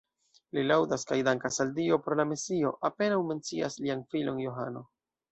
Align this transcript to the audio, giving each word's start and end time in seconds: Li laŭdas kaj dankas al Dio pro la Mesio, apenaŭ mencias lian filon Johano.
Li 0.57 0.61
laŭdas 0.69 1.03
kaj 1.09 1.17
dankas 1.25 1.59
al 1.65 1.73
Dio 1.75 1.99
pro 2.05 2.17
la 2.19 2.25
Mesio, 2.29 2.71
apenaŭ 2.89 3.19
mencias 3.33 3.77
lian 3.83 4.01
filon 4.15 4.41
Johano. 4.45 4.83